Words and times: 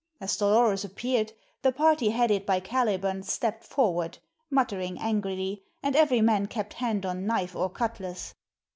As 0.19 0.35
Dolores 0.35 0.83
appeared, 0.83 1.31
the 1.61 1.71
party 1.71 2.09
headed 2.09 2.43
by 2.43 2.59
Caliban 2.59 3.21
stepped 3.21 3.63
forward, 3.63 4.17
muttering 4.49 4.97
angrily, 4.99 5.61
and 5.83 5.95
every 5.95 6.21
man 6.21 6.47
kept 6.47 6.73
hand 6.73 7.05
on 7.05 7.27
knife 7.27 7.55
or 7.55 7.69
cutlass. 7.69 8.33